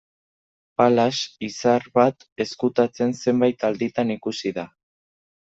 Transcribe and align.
Palas, 0.81 1.19
izar 1.49 1.85
bat 1.99 2.27
ezkutatzen 2.45 3.13
zenbait 3.25 3.69
alditan 3.71 4.15
ikusi 4.19 4.57
da. 4.61 4.69